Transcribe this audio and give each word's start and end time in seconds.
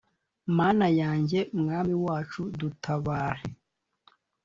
mana 0.57 0.87
yanjye, 1.01 1.39
mwami 1.59 1.95
wacu, 2.05 2.41
dutabaare 2.59 3.43